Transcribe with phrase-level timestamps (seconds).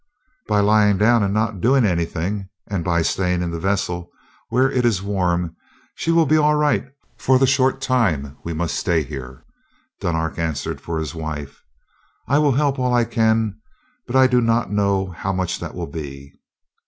[0.47, 4.09] "By lying down and not doing anything, and by staying in the vessel,
[4.49, 5.55] where it is warm,
[5.93, 6.87] she will be all right
[7.19, 9.45] for the short time we must stay here,"
[9.99, 11.61] Dunark answered for his wife.
[12.27, 13.59] "I will help all I can,
[14.07, 16.33] but I do not know how much that will be."